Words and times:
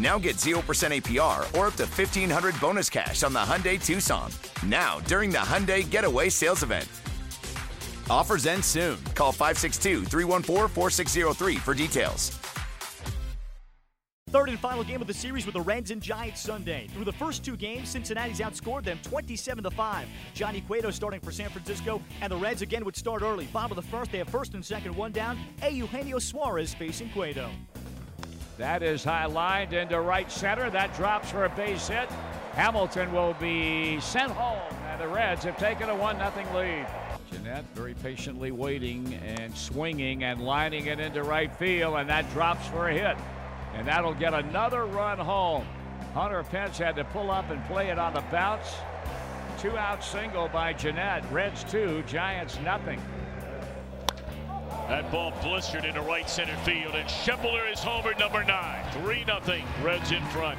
Now 0.00 0.18
get 0.18 0.36
0% 0.36 0.54
APR 0.62 1.40
or 1.58 1.66
up 1.66 1.74
to 1.74 1.84
1500 1.84 2.58
bonus 2.58 2.88
cash 2.88 3.22
on 3.22 3.34
the 3.34 3.38
Hyundai 3.38 3.84
Tucson. 3.84 4.32
Now, 4.64 4.98
during 5.00 5.28
the 5.30 5.38
Hyundai 5.38 5.88
Getaway 5.88 6.30
Sales 6.30 6.62
Event. 6.62 6.88
Offers 8.08 8.46
end 8.46 8.64
soon. 8.64 8.96
Call 9.14 9.30
562 9.30 10.06
314 10.06 10.68
4603 10.68 11.56
for 11.56 11.74
details. 11.74 12.30
Third 14.30 14.48
and 14.48 14.58
final 14.60 14.84
game 14.84 15.00
of 15.00 15.06
the 15.08 15.14
series 15.14 15.44
with 15.44 15.54
the 15.54 15.60
Reds 15.60 15.90
and 15.90 16.00
Giants 16.00 16.40
Sunday. 16.40 16.86
Through 16.92 17.04
the 17.04 17.12
first 17.12 17.44
two 17.44 17.56
games, 17.56 17.88
Cincinnati's 17.88 18.38
outscored 18.38 18.84
them 18.84 18.98
27 19.02 19.64
to 19.64 19.70
5. 19.70 20.08
Johnny 20.34 20.60
Cueto 20.62 20.90
starting 20.92 21.20
for 21.20 21.32
San 21.32 21.50
Francisco, 21.50 22.00
and 22.22 22.30
the 22.30 22.36
Reds 22.36 22.62
again 22.62 22.84
would 22.84 22.96
start 22.96 23.22
early. 23.22 23.46
Bottom 23.46 23.76
of 23.76 23.84
the 23.84 23.90
first, 23.90 24.12
they 24.12 24.18
have 24.18 24.28
first 24.28 24.54
and 24.54 24.64
second, 24.64 24.94
one 24.94 25.10
down. 25.10 25.36
A. 25.62 25.70
Eugenio 25.70 26.20
Suarez 26.20 26.72
facing 26.72 27.10
Cueto. 27.10 27.50
That 28.60 28.82
is 28.82 29.02
high 29.02 29.24
lined 29.24 29.72
into 29.72 29.98
right 29.98 30.30
center. 30.30 30.68
That 30.68 30.94
drops 30.94 31.30
for 31.30 31.46
a 31.46 31.48
base 31.48 31.88
hit. 31.88 32.10
Hamilton 32.52 33.10
will 33.10 33.32
be 33.40 33.98
sent 34.00 34.30
home, 34.32 34.76
and 34.90 35.00
the 35.00 35.08
Reds 35.08 35.44
have 35.44 35.56
taken 35.56 35.88
a 35.88 35.96
1 35.96 36.18
0 36.18 36.30
lead. 36.54 36.86
Gennett 37.32 37.64
very 37.74 37.94
patiently 37.94 38.50
waiting 38.50 39.14
and 39.14 39.56
swinging 39.56 40.24
and 40.24 40.42
lining 40.42 40.88
it 40.88 41.00
into 41.00 41.22
right 41.22 41.50
field, 41.56 41.96
and 41.96 42.10
that 42.10 42.30
drops 42.32 42.66
for 42.68 42.88
a 42.88 42.92
hit. 42.92 43.16
And 43.76 43.88
that'll 43.88 44.12
get 44.12 44.34
another 44.34 44.84
run 44.84 45.18
home. 45.18 45.66
Hunter 46.12 46.42
Pence 46.42 46.76
had 46.76 46.96
to 46.96 47.04
pull 47.04 47.30
up 47.30 47.48
and 47.48 47.64
play 47.64 47.88
it 47.88 47.98
on 47.98 48.12
the 48.12 48.24
bounce. 48.30 48.74
Two 49.58 49.78
out 49.78 50.04
single 50.04 50.48
by 50.48 50.74
Gennett. 50.74 51.24
Reds 51.32 51.64
two, 51.64 52.02
Giants 52.06 52.58
nothing. 52.62 53.00
That 54.90 55.08
ball 55.12 55.32
blistered 55.40 55.84
into 55.84 56.00
right 56.00 56.28
center 56.28 56.56
field, 56.64 56.96
and 56.96 57.08
Schebler 57.08 57.72
is 57.72 57.78
homer 57.78 58.12
number 58.18 58.42
nine. 58.42 58.84
3 58.90 59.24
0. 59.24 59.62
Reds 59.84 60.10
in 60.10 60.20
front. 60.26 60.58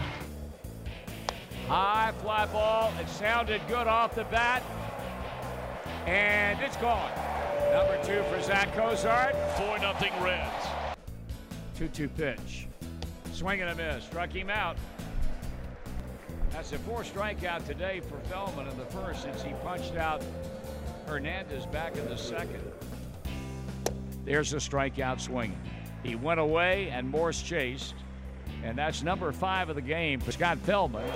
High 1.67 2.13
fly 2.21 2.45
ball. 2.45 2.93
It 3.01 3.09
sounded 3.09 3.59
good 3.67 3.88
off 3.88 4.15
the 4.15 4.23
bat. 4.23 4.63
And 6.05 6.61
it's 6.61 6.77
gone. 6.77 7.11
Number 7.73 8.01
two 8.05 8.23
for 8.33 8.41
Zack 8.41 8.73
Cozart. 8.73 9.35
4 9.57 9.79
0 9.79 9.95
Reds. 10.21 10.66
2 11.77 11.89
2 11.89 12.07
pitch. 12.07 12.67
Swing 13.33 13.59
and 13.61 13.71
a 13.71 13.75
miss. 13.75 14.05
Struck 14.05 14.31
him 14.31 14.49
out. 14.49 14.77
That's 16.51 16.71
a 16.71 16.79
four 16.79 17.03
strikeout 17.03 17.67
today 17.67 17.99
for 17.99 18.17
Feldman 18.29 18.69
in 18.69 18.77
the 18.77 18.85
first 18.85 19.23
since 19.23 19.41
he 19.41 19.51
punched 19.61 19.97
out 19.97 20.23
Hernandez 21.05 21.66
back 21.66 21.97
in 21.97 22.06
the 22.07 22.17
second. 22.17 22.63
There's 24.25 24.53
a 24.53 24.57
strikeout 24.57 25.19
swing. 25.19 25.57
He 26.03 26.15
went 26.15 26.39
away 26.39 26.89
and 26.89 27.09
Morse 27.09 27.41
chased. 27.41 27.95
And 28.63 28.77
that's 28.77 29.01
number 29.01 29.31
five 29.31 29.69
of 29.69 29.75
the 29.75 29.81
game 29.81 30.19
for 30.19 30.31
Scott 30.31 30.57
Feldman. 30.59 31.09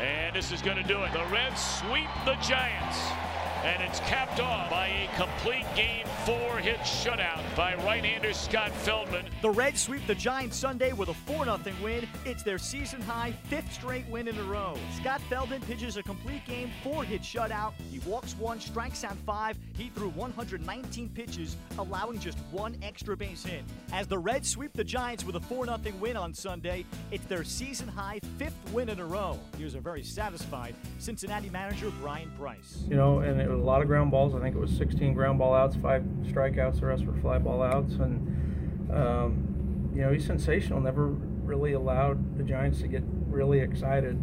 And 0.00 0.34
this 0.34 0.52
is 0.52 0.62
going 0.62 0.76
to 0.76 0.82
do 0.84 1.02
it. 1.02 1.12
The 1.12 1.24
Reds 1.32 1.60
sweep 1.60 2.08
the 2.24 2.34
Giants. 2.36 3.23
And 3.64 3.82
it's 3.82 3.98
capped 4.00 4.40
off 4.40 4.68
by 4.68 4.88
a 4.88 5.16
complete 5.16 5.64
game 5.74 6.06
four 6.26 6.58
hit 6.58 6.78
shutout 6.80 7.42
by 7.56 7.74
right-hander 7.76 8.32
Scott 8.32 8.70
Feldman. 8.70 9.26
The 9.42 9.50
Reds 9.50 9.80
sweep 9.80 10.06
the 10.06 10.14
Giants 10.14 10.56
Sunday 10.56 10.92
with 10.92 11.08
a 11.08 11.14
4 11.14 11.44
0 11.44 11.58
win. 11.82 12.06
It's 12.24 12.42
their 12.42 12.58
season 12.58 13.00
high 13.02 13.32
fifth 13.44 13.72
straight 13.72 14.06
win 14.08 14.28
in 14.28 14.38
a 14.38 14.42
row. 14.42 14.74
Scott 15.00 15.20
Feldman 15.30 15.62
pitches 15.62 15.96
a 15.96 16.02
complete 16.02 16.46
game, 16.46 16.70
four 16.82 17.04
hit 17.04 17.22
shutout. 17.22 17.72
He 17.90 18.00
walks 18.00 18.34
one, 18.36 18.60
strikes 18.60 19.02
out 19.02 19.16
five. 19.26 19.56
He 19.76 19.90
threw 19.94 20.10
119 20.10 21.08
pitches, 21.10 21.56
allowing 21.78 22.18
just 22.18 22.38
one 22.50 22.76
extra 22.82 23.16
base 23.16 23.44
hit. 23.44 23.62
As 23.92 24.06
the 24.06 24.18
Reds 24.18 24.48
sweep 24.48 24.72
the 24.74 24.84
Giants 24.84 25.24
with 25.24 25.36
a 25.36 25.40
4 25.40 25.66
0 25.66 25.78
win 26.00 26.16
on 26.16 26.34
Sunday, 26.34 26.84
it's 27.10 27.24
their 27.26 27.44
season 27.44 27.88
high 27.88 28.20
fifth 28.38 28.56
win 28.72 28.88
in 28.88 29.00
a 29.00 29.06
row. 29.06 29.38
Here's 29.58 29.74
a 29.74 29.80
very 29.80 30.02
satisfied 30.02 30.74
Cincinnati 30.98 31.50
manager 31.50 31.90
Bryan 32.02 32.30
Price. 32.38 32.82
You 32.88 32.96
know, 32.96 33.20
and 33.20 33.40
it 33.40 33.48
was 33.48 33.53
a 33.54 33.64
lot 33.64 33.82
of 33.82 33.88
ground 33.88 34.10
balls. 34.10 34.34
I 34.34 34.40
think 34.40 34.54
it 34.54 34.60
was 34.60 34.70
16 34.76 35.14
ground 35.14 35.38
ball 35.38 35.54
outs, 35.54 35.76
five 35.76 36.02
strikeouts. 36.22 36.80
The 36.80 36.86
rest 36.86 37.04
were 37.04 37.14
fly 37.14 37.38
ball 37.38 37.62
outs, 37.62 37.94
and 37.94 38.90
um, 38.92 39.90
you 39.94 40.02
know 40.02 40.12
he's 40.12 40.26
sensational. 40.26 40.80
Never 40.80 41.08
really 41.08 41.72
allowed 41.72 42.38
the 42.38 42.44
Giants 42.44 42.80
to 42.80 42.88
get 42.88 43.02
really 43.28 43.60
excited 43.60 44.18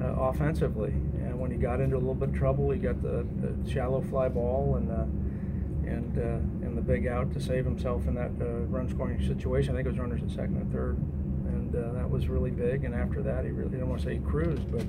uh, 0.00 0.06
offensively. 0.06 0.90
And 0.90 1.38
when 1.38 1.50
he 1.50 1.56
got 1.56 1.80
into 1.80 1.96
a 1.96 1.98
little 1.98 2.14
bit 2.14 2.30
of 2.30 2.34
trouble, 2.34 2.70
he 2.70 2.78
got 2.78 3.02
the, 3.02 3.26
the 3.40 3.70
shallow 3.70 4.00
fly 4.02 4.28
ball 4.28 4.76
and 4.76 4.90
uh, 4.90 5.88
and 5.88 6.18
uh, 6.18 6.66
and 6.66 6.76
the 6.76 6.82
big 6.82 7.06
out 7.06 7.32
to 7.32 7.40
save 7.40 7.64
himself 7.64 8.06
in 8.06 8.14
that 8.14 8.30
uh, 8.40 8.66
run 8.66 8.88
scoring 8.88 9.20
situation. 9.26 9.74
I 9.74 9.78
think 9.78 9.86
it 9.86 9.90
was 9.90 9.98
runners 9.98 10.22
at 10.22 10.30
second 10.30 10.56
and 10.56 10.72
third, 10.72 10.96
and 10.96 11.74
uh, 11.74 11.92
that 11.92 12.08
was 12.08 12.28
really 12.28 12.50
big. 12.50 12.84
And 12.84 12.94
after 12.94 13.22
that, 13.22 13.44
he 13.44 13.50
really 13.50 13.76
I 13.76 13.80
don't 13.80 13.88
want 13.88 14.00
to 14.02 14.06
say 14.06 14.14
he 14.14 14.20
cruised, 14.20 14.70
but 14.70 14.84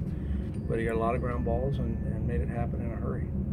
but 0.67 0.77
he 0.77 0.85
got 0.85 0.95
a 0.95 0.99
lot 0.99 1.15
of 1.15 1.21
ground 1.21 1.45
balls 1.45 1.79
and, 1.79 1.97
and 2.13 2.27
made 2.27 2.41
it 2.41 2.49
happen 2.49 2.81
in 2.81 2.91
hurry. 2.91 2.98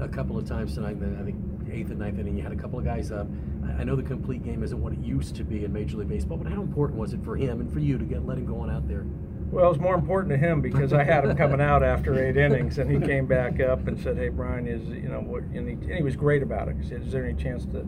A 0.01 0.09
couple 0.09 0.37
of 0.39 0.47
times 0.47 0.75
tonight, 0.75 0.97
I 1.19 1.23
think 1.23 1.37
eighth 1.71 1.91
and 1.91 1.99
ninth 1.99 2.19
inning, 2.19 2.37
you 2.37 2.43
had 2.43 2.53
a 2.53 2.57
couple 2.57 2.79
of 2.79 2.84
guys. 2.84 3.11
up. 3.11 3.27
I 3.79 3.84
know 3.84 3.97
the 3.97 4.03
complete 4.03 4.45
game 4.45 4.62
isn't 4.62 4.81
what 4.81 4.93
it 4.93 5.01
used 5.01 5.37
to 5.37 5.45
be 5.45 5.65
in 5.65 5.73
Major 5.73 5.97
League 5.97 6.09
Baseball, 6.09 6.39
but 6.39 6.51
how 6.51 6.62
important 6.62 6.99
was 6.99 7.12
it 7.12 7.25
for 7.25 7.37
him 7.37 7.61
and 7.61 7.73
for 7.73 7.81
you 7.81 7.99
to 7.99 8.05
get 8.05 8.27
let 8.27 8.39
him 8.39 8.47
go 8.47 8.61
on 8.61 8.71
out 8.71 8.87
there? 8.89 9.05
Well, 9.51 9.67
it 9.67 9.69
was 9.69 9.79
more 9.79 9.95
important 9.95 10.31
to 10.31 10.37
him 10.37 10.61
because 10.61 10.93
I 10.93 11.05
had 11.05 11.25
him 11.25 11.37
coming 11.37 11.61
out 11.61 11.83
after 11.83 12.15
eight 12.23 12.37
innings, 12.37 12.79
and 12.79 12.91
he 12.91 12.99
came 13.07 13.27
back 13.27 13.61
up 13.61 13.87
and 13.87 13.99
said, 13.99 14.17
"Hey, 14.17 14.29
Bryan, 14.29 14.67
is 14.67 14.89
you 14.89 15.09
know 15.09 15.21
what?" 15.21 15.45
And 15.45 15.69
he, 15.69 15.75
and 15.75 15.95
he 15.95 16.03
was 16.03 16.17
great 16.17 16.43
about 16.43 16.69
it. 16.69 16.77
He 16.81 16.89
said, 16.89 17.03
"Is 17.03 17.13
there 17.13 17.25
any 17.25 17.41
chance 17.41 17.65
to?" 17.67 17.87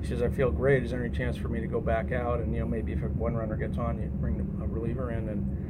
He 0.00 0.06
says, 0.06 0.20
"I 0.20 0.28
feel 0.28 0.50
great. 0.50 0.82
Is 0.82 0.90
there 0.90 1.04
any 1.04 1.16
chance 1.16 1.36
for 1.36 1.48
me 1.48 1.60
to 1.60 1.66
go 1.66 1.80
back 1.80 2.12
out? 2.12 2.40
And 2.40 2.52
you 2.52 2.60
know, 2.60 2.66
maybe 2.66 2.92
if 2.92 3.02
a 3.02 3.06
one 3.06 3.34
runner 3.34 3.56
gets 3.56 3.78
on, 3.78 4.00
you 4.00 4.08
bring 4.08 4.40
a 4.60 4.66
reliever 4.66 5.12
in." 5.12 5.28
And 5.28 5.65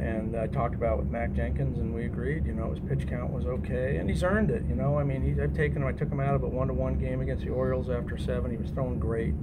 and 0.00 0.36
I 0.36 0.46
talked 0.46 0.74
about 0.74 0.94
it 0.94 1.02
with 1.02 1.10
Mack 1.10 1.34
Jenkins, 1.34 1.78
and 1.78 1.94
we 1.94 2.06
agreed. 2.06 2.46
You 2.46 2.54
know, 2.54 2.70
his 2.70 2.80
pitch 2.80 3.06
count 3.08 3.32
was 3.32 3.44
okay, 3.44 3.96
and 3.96 4.08
he's 4.08 4.22
earned 4.22 4.50
it. 4.50 4.62
You 4.68 4.74
know, 4.74 4.98
I 4.98 5.04
mean, 5.04 5.38
I've 5.42 5.54
taken 5.54 5.82
him. 5.82 5.88
I 5.88 5.92
took 5.92 6.10
him 6.10 6.20
out 6.20 6.34
of 6.34 6.42
a 6.42 6.48
one-to-one 6.48 6.98
game 6.98 7.20
against 7.20 7.44
the 7.44 7.50
Orioles 7.50 7.90
after 7.90 8.16
seven. 8.16 8.50
He 8.50 8.56
was 8.56 8.70
throwing 8.70 8.98
great, 8.98 9.34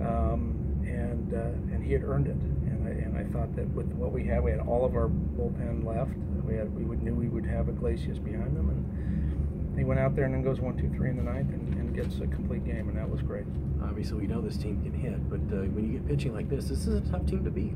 um, 0.00 0.54
and 0.86 1.32
uh, 1.32 1.74
and 1.74 1.82
he 1.82 1.92
had 1.92 2.04
earned 2.04 2.26
it. 2.26 2.36
And 2.36 2.86
I, 2.86 2.90
and 2.90 3.16
I 3.16 3.24
thought 3.32 3.56
that 3.56 3.66
with 3.70 3.86
what 3.92 4.12
we 4.12 4.24
had, 4.24 4.42
we 4.44 4.50
had 4.50 4.60
all 4.60 4.84
of 4.84 4.94
our 4.94 5.08
bullpen 5.08 5.84
left. 5.84 6.12
We 6.44 6.56
had 6.56 6.74
we 6.74 6.84
would 6.84 7.02
knew 7.02 7.14
we 7.14 7.28
would 7.28 7.46
have 7.46 7.68
Iglesias 7.68 8.18
behind 8.18 8.54
them, 8.56 8.68
and 8.68 9.78
he 9.78 9.84
went 9.84 10.00
out 10.00 10.14
there 10.14 10.26
and 10.26 10.34
then 10.34 10.42
goes 10.42 10.60
one, 10.60 10.76
two, 10.76 10.90
three 10.94 11.08
in 11.08 11.16
the 11.16 11.22
ninth, 11.22 11.48
and, 11.48 11.74
and 11.74 11.94
gets 11.94 12.16
a 12.20 12.26
complete 12.26 12.64
game, 12.64 12.88
and 12.88 12.98
that 12.98 13.08
was 13.08 13.22
great. 13.22 13.46
Obviously, 13.82 14.18
we 14.20 14.26
know 14.26 14.40
this 14.40 14.56
team 14.58 14.82
can 14.82 14.92
hit, 14.92 15.28
but 15.30 15.40
uh, 15.56 15.62
when 15.72 15.86
you 15.90 15.98
get 15.98 16.06
pitching 16.06 16.34
like 16.34 16.48
this, 16.50 16.68
this 16.68 16.86
is 16.86 16.94
a 16.94 17.10
tough 17.10 17.24
team 17.26 17.42
to 17.44 17.50
beat. 17.50 17.72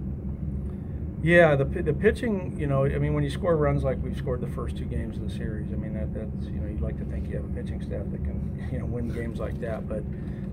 Yeah, 1.22 1.56
the 1.56 1.64
the 1.64 1.92
pitching, 1.92 2.56
you 2.58 2.68
know, 2.68 2.84
I 2.84 2.98
mean, 2.98 3.12
when 3.12 3.24
you 3.24 3.30
score 3.30 3.56
runs 3.56 3.82
like 3.82 3.98
we've 4.00 4.16
scored 4.16 4.40
the 4.40 4.48
first 4.48 4.76
two 4.76 4.84
games 4.84 5.16
of 5.16 5.28
the 5.28 5.34
series, 5.34 5.72
I 5.72 5.76
mean, 5.76 5.94
that 5.94 6.14
that's 6.14 6.46
you 6.46 6.60
know, 6.60 6.68
you'd 6.68 6.80
like 6.80 6.96
to 6.98 7.04
think 7.06 7.28
you 7.28 7.36
have 7.36 7.44
a 7.44 7.48
pitching 7.48 7.82
staff 7.82 8.04
that 8.12 8.22
can 8.22 8.68
you 8.72 8.78
know 8.78 8.84
win 8.84 9.08
games 9.08 9.40
like 9.40 9.60
that, 9.60 9.88
but 9.88 10.04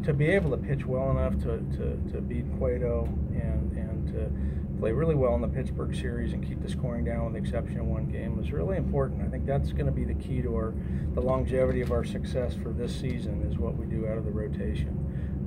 to 0.05 0.13
be 0.13 0.25
able 0.27 0.51
to 0.51 0.57
pitch 0.57 0.85
well 0.85 1.11
enough 1.11 1.33
to, 1.39 1.59
to, 1.77 2.11
to 2.11 2.21
beat 2.21 2.45
Cueto 2.57 3.05
and 3.33 3.71
and 3.77 4.07
to 4.13 4.79
play 4.79 4.91
really 4.91 5.15
well 5.15 5.35
in 5.35 5.41
the 5.41 5.47
Pittsburgh 5.47 5.95
series 5.95 6.33
and 6.33 6.45
keep 6.45 6.61
the 6.61 6.69
scoring 6.69 7.05
down 7.05 7.25
with 7.25 7.33
the 7.33 7.39
exception 7.39 7.79
of 7.79 7.85
one 7.85 8.05
game 8.07 8.35
was 8.35 8.51
really 8.51 8.77
important. 8.77 9.21
I 9.21 9.29
think 9.29 9.45
that's 9.45 9.71
going 9.71 9.85
to 9.85 9.91
be 9.91 10.03
the 10.03 10.15
key 10.15 10.41
to 10.41 10.55
our 10.55 10.73
the 11.13 11.21
longevity 11.21 11.81
of 11.81 11.91
our 11.91 12.03
success 12.03 12.55
for 12.61 12.69
this 12.69 12.93
season 12.93 13.47
is 13.49 13.57
what 13.59 13.77
we 13.77 13.85
do 13.85 14.07
out 14.07 14.17
of 14.17 14.25
the 14.25 14.31
rotation. 14.31 15.01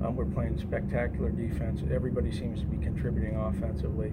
Um, 0.04 0.14
we're 0.14 0.26
playing 0.26 0.58
spectacular 0.58 1.30
defense. 1.30 1.82
Everybody 1.92 2.30
seems 2.30 2.60
to 2.60 2.66
be 2.66 2.76
contributing 2.76 3.36
offensively 3.36 4.12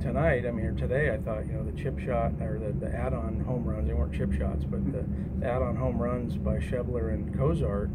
tonight, 0.00 0.46
I 0.46 0.50
mean, 0.50 0.66
or 0.66 0.74
today, 0.74 1.10
I 1.10 1.18
thought, 1.18 1.46
you 1.46 1.52
know, 1.52 1.64
the 1.64 1.76
chip 1.80 1.98
shot 1.98 2.32
or 2.40 2.58
the, 2.58 2.72
the 2.72 2.94
add-on 2.94 3.40
home 3.40 3.64
runs, 3.64 3.88
they 3.88 3.94
weren't 3.94 4.14
chip 4.14 4.32
shots, 4.32 4.64
but 4.64 4.84
the, 4.92 5.04
the 5.38 5.46
add-on 5.46 5.76
home 5.76 5.98
runs 5.98 6.36
by 6.36 6.56
Schebler 6.56 7.12
and 7.12 7.36
Cozart, 7.36 7.90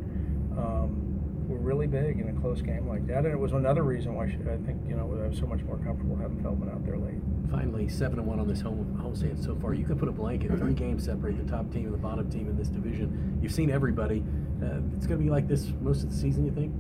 um, 0.58 1.06
were 1.48 1.58
really 1.58 1.88
big 1.88 2.20
in 2.20 2.30
a 2.30 2.42
close 2.42 2.62
game 2.62 2.88
like 2.88 3.06
that, 3.08 3.20
and 3.20 3.28
it 3.28 3.40
was 3.40 3.54
another 3.54 3.84
reason 3.84 4.16
why 4.16 4.26
I 4.26 4.58
think 4.66 4.82
you 4.88 4.96
know 4.96 5.04
I 5.04 5.28
was 5.28 5.38
so 5.38 5.46
much 5.46 5.62
more 5.64 5.78
comfortable 5.78 6.16
having 6.16 6.42
Feldman 6.42 6.70
out 6.70 6.84
there 6.86 6.98
late. 6.98 7.22
Finally, 7.52 7.88
seven 7.88 8.20
and 8.20 8.28
one 8.28 8.40
on 8.40 8.48
this 8.48 8.62
home 8.62 8.98
home 9.00 9.16
stand 9.16 9.44
so 9.44 9.56
far. 9.56 9.74
You 9.74 9.86
can 9.86 9.98
put 9.98 10.10
a 10.10 10.12
blanket. 10.12 10.58
Three 10.58 10.74
games 10.86 11.06
separate 11.06 11.38
the 11.38 11.50
top 11.50 11.72
team 11.72 11.86
and 11.86 11.94
the 11.94 12.00
bottom 12.00 12.30
team 12.30 12.50
in 12.50 12.58
this 12.58 12.70
division. 12.70 13.40
You've 13.42 13.54
seen 13.54 13.70
everybody. 13.70 14.24
Uh, 14.62 14.80
it's 14.96 15.06
going 15.06 15.20
to 15.20 15.24
be 15.24 15.30
like 15.30 15.48
this 15.48 15.72
most 15.82 16.04
of 16.04 16.10
the 16.10 16.16
season. 16.16 16.46
You 16.46 16.52
think? 16.52 16.74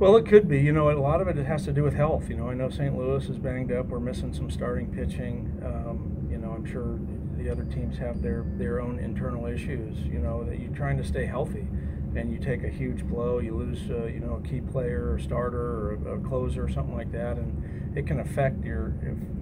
Well, 0.00 0.16
it 0.16 0.24
could 0.24 0.48
be. 0.48 0.58
You 0.58 0.72
know, 0.72 0.90
a 0.90 0.96
lot 0.98 1.20
of 1.20 1.28
it 1.28 1.36
has 1.36 1.66
to 1.66 1.74
do 1.74 1.82
with 1.82 1.92
health. 1.92 2.30
You 2.30 2.36
know, 2.36 2.48
I 2.48 2.54
know 2.54 2.70
St. 2.70 2.96
Louis 2.96 3.22
is 3.28 3.36
banged 3.36 3.70
up. 3.70 3.88
We're 3.88 4.00
missing 4.00 4.32
some 4.32 4.50
starting 4.50 4.90
pitching. 4.90 5.60
Um, 5.62 6.26
you 6.30 6.38
know, 6.38 6.52
I'm 6.52 6.64
sure 6.64 6.98
the 7.36 7.50
other 7.50 7.64
teams 7.64 7.98
have 7.98 8.22
their 8.22 8.46
their 8.56 8.80
own 8.80 8.98
internal 8.98 9.44
issues. 9.44 9.98
You 9.98 10.20
know, 10.20 10.42
that 10.44 10.58
you're 10.58 10.72
trying 10.72 10.96
to 10.96 11.04
stay 11.04 11.26
healthy, 11.26 11.68
and 12.16 12.32
you 12.32 12.38
take 12.38 12.64
a 12.64 12.70
huge 12.70 13.04
blow, 13.04 13.40
you 13.40 13.54
lose, 13.54 13.90
uh, 13.90 14.06
you 14.06 14.20
know, 14.20 14.40
a 14.42 14.48
key 14.48 14.62
player 14.62 15.12
or 15.12 15.18
starter 15.18 15.60
or 15.60 15.98
a, 16.06 16.14
a, 16.14 16.18
closer 16.20 16.64
or 16.64 16.70
something 16.70 16.96
like 16.96 17.12
that, 17.12 17.36
and 17.36 17.94
it 17.94 18.06
can 18.06 18.20
affect 18.20 18.64
your 18.64 18.94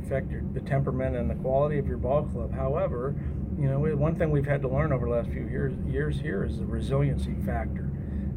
affect 0.03 0.29
your 0.33 0.43
the 0.55 0.61
temperament 0.63 1.15
and 1.15 1.31
the 1.31 1.37
quality 1.37 1.79
of 1.79 1.87
your 1.87 1.99
ball 1.99 2.25
club. 2.25 2.53
However, 2.53 3.15
you 3.57 3.69
know, 3.69 3.79
one 3.95 4.17
thing 4.17 4.33
we've 4.33 4.45
had 4.45 4.63
to 4.63 4.69
learn 4.69 4.93
over 4.93 5.07
the 5.07 5.13
last 5.13 5.31
few 5.31 5.47
years 5.47 5.73
years 5.87 6.19
here 6.19 6.43
is 6.43 6.59
the 6.59 6.67
resiliency 6.67 7.37
factor, 7.47 7.93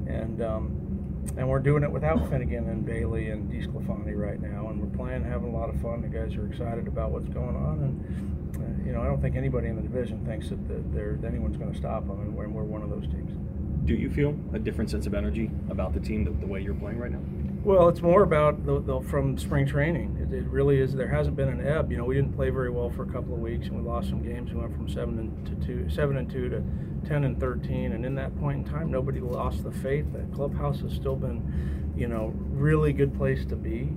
and 0.05 0.43
um, 0.43 0.80
and 1.37 1.47
we're 1.47 1.59
doing 1.59 1.83
it 1.83 1.91
without 1.91 2.29
Finnegan 2.29 2.67
and 2.69 2.85
Bailey 2.85 3.29
and 3.29 3.49
DeSclafani 3.49 4.15
right 4.15 4.41
now, 4.41 4.69
and 4.69 4.81
we're 4.81 4.97
playing, 4.97 5.23
having 5.23 5.53
a 5.53 5.57
lot 5.57 5.69
of 5.69 5.79
fun. 5.81 6.01
The 6.01 6.07
guys 6.07 6.35
are 6.35 6.47
excited 6.47 6.87
about 6.87 7.11
what's 7.11 7.29
going 7.29 7.55
on, 7.55 7.79
and 7.79 8.57
uh, 8.57 8.85
you 8.85 8.93
know, 8.93 9.01
I 9.01 9.05
don't 9.05 9.21
think 9.21 9.35
anybody 9.35 9.67
in 9.67 9.75
the 9.75 9.81
division 9.81 10.25
thinks 10.25 10.49
that 10.49 10.67
the, 10.67 11.27
anyone's 11.27 11.57
going 11.57 11.71
to 11.71 11.77
stop 11.77 12.07
them, 12.07 12.19
and 12.21 12.35
we're, 12.35 12.49
we're, 12.49 12.63
one 12.63 12.81
of 12.81 12.89
those 12.89 13.07
teams. 13.07 13.31
Do 13.85 13.95
you 13.95 14.09
feel 14.09 14.37
a 14.53 14.59
different 14.59 14.89
sense 14.89 15.07
of 15.07 15.13
energy 15.13 15.49
about 15.69 15.93
the 15.93 15.99
team 15.99 16.25
the, 16.25 16.31
the 16.31 16.47
way 16.47 16.61
you're 16.61 16.75
playing 16.75 16.99
right 16.99 17.11
now? 17.11 17.21
Well, 17.63 17.89
it's 17.89 18.01
more 18.01 18.23
about 18.23 18.65
the, 18.65 18.81
the, 18.81 19.01
from 19.01 19.37
spring 19.37 19.67
training. 19.67 20.17
It, 20.19 20.33
it, 20.33 20.45
really 20.45 20.79
is. 20.79 20.93
There 20.93 21.07
hasn't 21.07 21.35
been 21.35 21.47
an 21.47 21.65
ebb. 21.65 21.91
You 21.91 21.97
know, 21.99 22.05
we 22.05 22.15
didn't 22.15 22.33
play 22.33 22.49
very 22.49 22.71
well 22.71 22.89
for 22.89 23.03
a 23.03 23.05
couple 23.05 23.35
of 23.35 23.39
weeks, 23.39 23.67
and 23.67 23.77
we 23.77 23.87
lost 23.87 24.09
some 24.09 24.23
games. 24.23 24.51
We 24.51 24.59
went 24.59 24.75
from 24.75 24.89
seven 24.89 25.19
and 25.19 25.45
to 25.45 25.67
two, 25.67 25.87
seven 25.87 26.17
and 26.17 26.27
two 26.27 26.49
to 26.49 26.63
ten 27.07 27.23
and 27.23 27.39
thirteen. 27.39 27.91
And 27.91 28.03
in 28.03 28.15
that 28.15 28.35
point 28.39 28.65
in 28.65 28.73
time, 28.73 28.89
nobody 28.89 29.19
lost 29.19 29.63
the 29.63 29.71
faith. 29.71 30.11
The 30.11 30.23
clubhouse 30.35 30.79
has 30.81 30.91
still 30.93 31.15
been, 31.15 31.93
you 31.95 32.07
know, 32.07 32.33
really 32.49 32.93
good 32.93 33.15
place 33.15 33.45
to 33.45 33.55
be. 33.55 33.89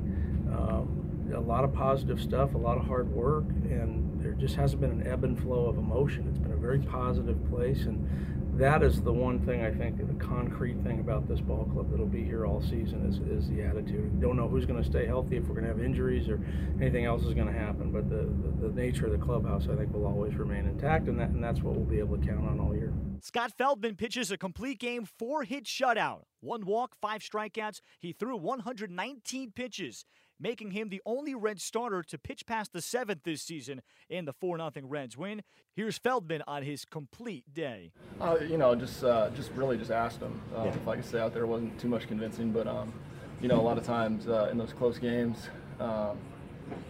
Um, 0.53 1.33
a 1.35 1.41
lot 1.41 1.65
of 1.65 1.73
positive 1.73 2.21
stuff, 2.21 2.55
a 2.55 2.59
lot 2.59 2.77
of 2.77 2.85
hard 2.85 3.11
work, 3.11 3.45
and 3.65 4.21
there 4.23 4.33
just 4.33 4.57
hasn't 4.57 4.83
been 4.83 4.91
an 4.91 5.07
ebb 5.07 5.25
and 5.25 5.41
flow 5.41 5.67
of 5.67 5.79
emotion. 5.79 6.29
It's 6.29 6.39
been 6.39 6.53
a 6.53 6.57
very 6.57 6.81
positive 6.81 7.43
place, 7.49 7.87
and 7.87 8.44
that 8.59 8.83
is 8.83 9.03
the 9.03 9.13
one 9.13 9.41
thing 9.41 9.65
I 9.65 9.73
think 9.73 9.97
the 9.97 10.25
concrete 10.25 10.81
thing 10.85 11.01
about 11.01 11.29
this 11.29 11.41
ball 11.41 11.65
club 11.73 11.91
that'll 11.91 12.07
be 12.07 12.23
here 12.23 12.47
all 12.47 12.63
season 12.63 13.05
is, 13.09 13.19
is 13.29 13.49
the 13.51 13.63
attitude. 13.63 14.21
Don't 14.21 14.37
know 14.37 14.49
who's 14.49 14.65
going 14.65 14.83
to 14.83 14.89
stay 14.89 15.07
healthy, 15.07 15.37
if 15.37 15.45
we're 15.45 15.55
going 15.55 15.65
to 15.65 15.71
have 15.71 15.81
injuries 15.81 16.29
or 16.29 16.41
anything 16.81 17.05
else 17.05 17.25
is 17.25 17.35
going 17.35 17.49
to 17.49 17.53
happen, 17.53 17.91
but 17.91 18.09
the, 18.09 18.29
the, 18.43 18.69
the, 18.69 18.75
nature 18.75 19.07
of 19.07 19.13
the 19.13 19.19
clubhouse 19.19 19.67
I 19.71 19.77
think 19.77 19.93
will 19.93 20.07
always 20.07 20.35
remain 20.35 20.67
intact, 20.67 21.09
and 21.09 21.19
that 21.19 21.31
and 21.31 21.43
that's 21.43 21.61
what 21.63 21.75
we'll 21.75 21.85
be 21.85 21.99
able 21.99 22.17
to 22.17 22.27
count 22.27 22.49
on 22.49 22.61
all 22.61 22.75
year. 22.75 22.93
Scott 23.21 23.53
Feldman 23.57 23.97
pitches 23.97 24.31
a 24.31 24.37
complete 24.37 24.79
game, 24.79 25.05
four 25.05 25.45
hit 25.45 25.65
shutout, 25.65 26.23
one 26.41 26.65
walk, 26.65 26.95
five 27.01 27.23
strikeouts. 27.23 27.81
He 27.99 28.13
threw 28.13 28.37
119 28.37 29.53
pitches 29.53 30.05
making 30.39 30.73
him 30.73 30.89
the 30.89 31.03
only 31.07 31.35
Reds 31.35 31.63
starter 31.63 32.03
to 32.03 32.19
pitch 32.19 32.47
past 32.47 32.73
the 32.73 32.81
seventh 32.81 33.23
this 33.25 33.43
season 33.43 33.83
in 34.09 34.25
the 34.25 34.33
4 34.33 34.59
0 34.59 34.71
Reds 34.85 35.17
win. 35.17 35.43
Here's 35.75 35.99
Feldman 35.99 36.43
on 36.47 36.63
his 36.63 36.85
complete 36.85 37.53
day. 37.53 37.93
Uh, 38.21 38.37
you 38.41 38.59
know, 38.59 38.75
just 38.75 39.05
uh, 39.05 39.31
just 39.31 39.51
really 39.53 39.77
just 39.77 39.91
asked 39.91 40.21
him 40.21 40.41
uh, 40.57 40.65
yeah. 40.65 40.71
if 40.71 40.89
I 40.89 40.97
could 40.97 41.05
stay 41.05 41.21
out 41.21 41.33
there. 41.33 41.47
Wasn't 41.47 41.79
too 41.79 41.89
much 41.89 42.07
convincing, 42.07 42.51
but 42.51 42.67
um, 42.67 42.93
you 43.41 43.49
know, 43.49 43.61
a 43.61 43.63
lot 43.63 43.79
of 43.79 43.85
times 43.85 44.29
uh, 44.29 44.49
in 44.51 44.59
those 44.59 44.73
close 44.73 44.99
games, 44.99 45.49
um, 45.81 46.19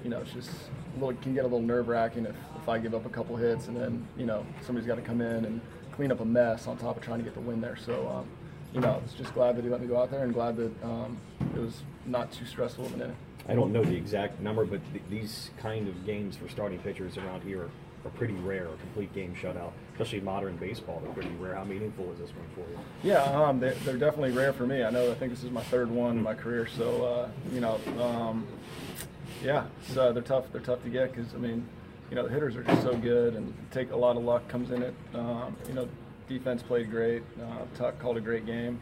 you 0.02 0.10
know, 0.10 0.20
it's 0.20 0.32
just 0.32 0.50
a 0.96 1.00
little, 1.00 1.14
can 1.22 1.34
get 1.34 1.40
a 1.40 1.48
little 1.48 1.62
nerve 1.62 1.88
wracking 1.88 2.26
if, 2.26 2.36
if 2.60 2.68
I 2.68 2.78
give 2.78 2.94
up 2.94 3.06
a 3.06 3.08
couple 3.08 3.36
hits 3.36 3.68
and 3.68 3.76
then 3.76 4.06
you 4.16 4.26
know 4.26 4.46
somebody's 4.62 4.86
got 4.86 4.96
to 4.96 5.02
come 5.02 5.20
in 5.20 5.44
and 5.44 5.60
clean 5.92 6.12
up 6.12 6.20
a 6.20 6.24
mess 6.24 6.66
on 6.66 6.76
top 6.76 6.96
of 6.96 7.02
trying 7.02 7.18
to 7.18 7.24
get 7.24 7.34
the 7.34 7.40
win 7.40 7.60
there. 7.60 7.76
So. 7.76 8.08
Um, 8.08 8.28
you 8.72 8.80
know, 8.80 8.90
I 8.90 8.96
was 8.96 9.12
just 9.12 9.32
glad 9.34 9.56
that 9.56 9.62
he 9.62 9.70
let 9.70 9.80
me 9.80 9.86
go 9.86 9.96
out 9.96 10.10
there 10.10 10.24
and 10.24 10.34
glad 10.34 10.56
that 10.56 10.72
um, 10.82 11.16
it 11.54 11.60
was 11.60 11.84
not 12.06 12.32
too 12.32 12.44
stressful 12.44 12.84
of 12.84 12.94
an 12.94 13.02
inning. 13.02 13.16
I 13.48 13.54
don't 13.54 13.72
know 13.72 13.84
the 13.84 13.96
exact 13.96 14.40
number, 14.40 14.64
but 14.64 14.80
th- 14.92 15.04
these 15.10 15.50
kind 15.58 15.88
of 15.88 16.06
games 16.06 16.36
for 16.36 16.48
starting 16.48 16.78
pitchers 16.78 17.18
around 17.18 17.42
here 17.42 17.64
are, 17.64 17.70
pretty 18.16 18.34
rare. 18.34 18.66
A 18.66 18.76
complete 18.76 19.14
game 19.14 19.34
shutout, 19.34 19.72
especially 19.92 20.20
modern 20.20 20.56
baseball, 20.56 21.00
they're 21.02 21.12
pretty 21.12 21.34
rare. 21.40 21.54
How 21.54 21.64
meaningful 21.64 22.12
is 22.12 22.18
this 22.18 22.30
one 22.36 22.46
for 22.54 22.70
you? 22.70 22.78
Yeah, 23.02 23.22
um, 23.22 23.60
they're, 23.60 23.72
they're, 23.76 23.96
definitely 23.96 24.32
rare 24.32 24.52
for 24.52 24.66
me. 24.66 24.84
I 24.84 24.90
know. 24.90 25.10
I 25.10 25.14
think 25.14 25.32
this 25.32 25.42
is 25.42 25.50
my 25.50 25.62
third 25.62 25.90
one 25.90 26.18
in 26.18 26.22
my 26.22 26.34
career, 26.34 26.66
so 26.66 27.04
uh, 27.04 27.28
you 27.50 27.60
know, 27.60 27.80
um, 27.98 28.46
yeah, 29.42 29.64
so 29.88 30.12
they're 30.12 30.22
tough. 30.22 30.52
They're 30.52 30.60
tough 30.60 30.82
to 30.82 30.90
get 30.90 31.14
because 31.14 31.32
I 31.34 31.38
mean, 31.38 31.66
you 32.10 32.16
know, 32.16 32.24
the 32.24 32.32
hitters 32.32 32.56
are 32.56 32.62
just 32.62 32.82
so 32.82 32.94
good, 32.94 33.36
and 33.36 33.54
take 33.70 33.90
a 33.90 33.96
lot 33.96 34.18
of 34.18 34.22
luck 34.22 34.46
comes 34.48 34.70
in 34.70 34.82
it. 34.82 34.94
Um, 35.14 35.56
you 35.66 35.72
know, 35.72 35.88
defense 36.28 36.62
played 36.62 36.90
great. 36.90 37.22
Uh, 37.40 37.64
Tuck 37.74 37.98
called 37.98 38.18
a 38.18 38.20
great 38.20 38.44
game, 38.44 38.80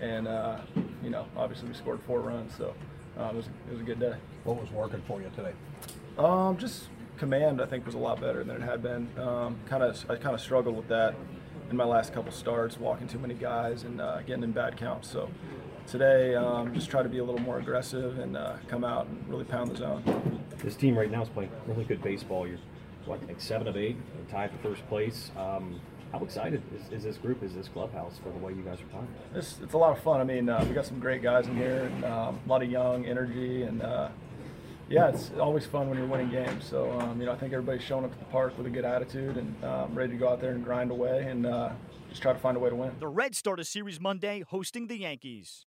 and 0.00 0.26
uh, 0.26 0.58
you 1.02 1.10
know, 1.10 1.26
obviously 1.36 1.68
we 1.68 1.74
scored 1.74 2.00
four 2.06 2.20
runs, 2.20 2.52
so 2.56 2.74
um, 3.18 3.30
it, 3.30 3.36
was, 3.36 3.46
it 3.46 3.72
was 3.72 3.80
a 3.80 3.84
good 3.84 4.00
day. 4.00 4.14
What 4.44 4.60
was 4.60 4.70
working 4.70 5.02
for 5.06 5.20
you 5.20 5.30
today? 5.34 5.52
Um, 6.16 6.56
just 6.56 6.84
command, 7.18 7.60
I 7.60 7.66
think, 7.66 7.84
was 7.84 7.94
a 7.94 7.98
lot 7.98 8.20
better 8.20 8.44
than 8.44 8.56
it 8.56 8.62
had 8.62 8.82
been. 8.82 9.08
Um, 9.18 9.56
kind 9.66 9.82
of, 9.82 10.10
I 10.10 10.16
kind 10.16 10.34
of 10.34 10.40
struggled 10.40 10.76
with 10.76 10.88
that 10.88 11.14
in 11.70 11.76
my 11.76 11.84
last 11.84 12.14
couple 12.14 12.32
starts, 12.32 12.78
walking 12.78 13.08
too 13.08 13.18
many 13.18 13.34
guys 13.34 13.82
and 13.82 14.00
uh, 14.00 14.22
getting 14.22 14.42
in 14.42 14.52
bad 14.52 14.76
counts. 14.76 15.10
So 15.10 15.28
today, 15.86 16.34
um, 16.34 16.72
just 16.74 16.90
try 16.90 17.02
to 17.02 17.08
be 17.08 17.18
a 17.18 17.24
little 17.24 17.40
more 17.40 17.58
aggressive 17.58 18.18
and 18.18 18.36
uh, 18.36 18.54
come 18.68 18.84
out 18.84 19.06
and 19.06 19.28
really 19.28 19.44
pound 19.44 19.70
the 19.70 19.76
zone. 19.76 20.42
This 20.62 20.76
team 20.76 20.96
right 20.96 21.10
now 21.10 21.22
is 21.22 21.28
playing 21.28 21.50
really 21.66 21.84
good 21.84 22.02
baseball. 22.02 22.46
You're 22.46 22.58
what, 23.04 23.26
like 23.26 23.40
seven 23.40 23.66
of 23.66 23.76
eight, 23.76 23.96
tied 24.30 24.50
for 24.50 24.58
first 24.70 24.86
place. 24.88 25.30
Um, 25.36 25.80
how 26.12 26.20
excited 26.20 26.62
is, 26.74 26.92
is, 26.92 27.04
this 27.04 27.16
group, 27.16 27.42
is 27.42 27.54
this 27.54 27.68
clubhouse 27.68 28.18
for 28.22 28.30
the 28.30 28.38
way 28.38 28.52
you 28.52 28.62
guys 28.62 28.80
are 28.80 28.86
playing? 28.86 29.08
It's, 29.34 29.58
it's 29.62 29.74
a 29.74 29.78
lot 29.78 29.96
of 29.96 30.02
fun. 30.02 30.20
I 30.20 30.24
mean, 30.24 30.48
uh, 30.48 30.64
we 30.66 30.74
got 30.74 30.86
some 30.86 31.00
great 31.00 31.22
guys 31.22 31.46
in 31.46 31.56
here, 31.56 31.84
and 31.84 32.04
um, 32.04 32.40
a 32.44 32.48
lot 32.48 32.62
of 32.62 32.70
young 32.70 33.04
energy, 33.06 33.62
and 33.62 33.82
uh, 33.82 34.08
yeah, 34.88 35.08
it's 35.08 35.30
always 35.38 35.66
fun 35.66 35.88
when 35.88 35.98
you're 35.98 36.06
winning 36.06 36.30
games. 36.30 36.64
So 36.64 36.90
um, 36.98 37.20
you 37.20 37.26
know, 37.26 37.32
I 37.32 37.36
think 37.36 37.52
everybody's 37.52 37.82
showing 37.82 38.04
up 38.04 38.12
at 38.12 38.18
the 38.18 38.24
park 38.26 38.56
with 38.56 38.66
a 38.66 38.70
good 38.70 38.84
attitude 38.84 39.36
and 39.36 39.64
um, 39.64 39.94
ready 39.94 40.12
to 40.12 40.18
go 40.18 40.28
out 40.28 40.40
there 40.40 40.52
and 40.52 40.64
grind 40.64 40.90
away 40.90 41.26
and 41.28 41.46
uh, 41.46 41.70
just 42.08 42.22
try 42.22 42.32
to 42.32 42.38
find 42.38 42.56
a 42.56 42.60
way 42.60 42.70
to 42.70 42.76
win. 42.76 42.92
The 42.98 43.08
Reds 43.08 43.38
start 43.38 43.60
a 43.60 43.64
series 43.64 44.00
Monday 44.00 44.44
hosting 44.48 44.86
the 44.86 44.96
Yankees. 44.96 45.66